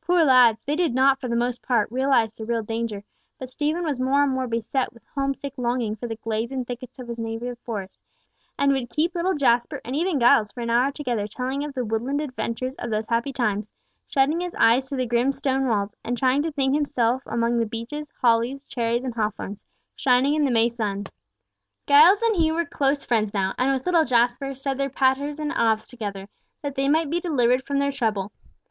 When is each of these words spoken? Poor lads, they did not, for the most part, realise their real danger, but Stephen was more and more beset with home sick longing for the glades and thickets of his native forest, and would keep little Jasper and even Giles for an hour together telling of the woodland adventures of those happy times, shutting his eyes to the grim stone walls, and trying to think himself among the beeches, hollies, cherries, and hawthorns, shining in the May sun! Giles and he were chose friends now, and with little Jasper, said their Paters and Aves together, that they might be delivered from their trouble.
Poor 0.00 0.24
lads, 0.24 0.64
they 0.64 0.74
did 0.74 0.94
not, 0.94 1.20
for 1.20 1.28
the 1.28 1.36
most 1.36 1.60
part, 1.62 1.92
realise 1.92 2.32
their 2.32 2.46
real 2.46 2.62
danger, 2.62 3.04
but 3.38 3.50
Stephen 3.50 3.84
was 3.84 4.00
more 4.00 4.22
and 4.22 4.32
more 4.32 4.48
beset 4.48 4.94
with 4.94 5.04
home 5.14 5.34
sick 5.34 5.52
longing 5.58 5.94
for 5.94 6.08
the 6.08 6.16
glades 6.16 6.50
and 6.50 6.66
thickets 6.66 6.98
of 6.98 7.06
his 7.06 7.18
native 7.18 7.58
forest, 7.58 8.00
and 8.58 8.72
would 8.72 8.88
keep 8.88 9.14
little 9.14 9.34
Jasper 9.34 9.82
and 9.84 9.94
even 9.94 10.18
Giles 10.20 10.52
for 10.52 10.62
an 10.62 10.70
hour 10.70 10.90
together 10.90 11.26
telling 11.26 11.64
of 11.64 11.74
the 11.74 11.84
woodland 11.84 12.22
adventures 12.22 12.76
of 12.76 12.88
those 12.88 13.04
happy 13.08 13.30
times, 13.30 13.70
shutting 14.06 14.40
his 14.40 14.54
eyes 14.54 14.88
to 14.88 14.96
the 14.96 15.04
grim 15.04 15.32
stone 15.32 15.66
walls, 15.66 15.94
and 16.02 16.16
trying 16.16 16.42
to 16.44 16.52
think 16.52 16.74
himself 16.74 17.22
among 17.26 17.58
the 17.58 17.66
beeches, 17.66 18.10
hollies, 18.22 18.64
cherries, 18.64 19.04
and 19.04 19.14
hawthorns, 19.16 19.66
shining 19.94 20.32
in 20.32 20.44
the 20.46 20.50
May 20.50 20.70
sun! 20.70 21.04
Giles 21.86 22.22
and 22.22 22.36
he 22.36 22.50
were 22.50 22.64
chose 22.64 23.04
friends 23.04 23.34
now, 23.34 23.54
and 23.58 23.70
with 23.70 23.84
little 23.84 24.06
Jasper, 24.06 24.54
said 24.54 24.78
their 24.78 24.88
Paters 24.88 25.38
and 25.38 25.52
Aves 25.54 25.86
together, 25.86 26.26
that 26.62 26.74
they 26.74 26.88
might 26.88 27.10
be 27.10 27.20
delivered 27.20 27.66
from 27.66 27.78
their 27.78 27.92
trouble. 27.92 28.32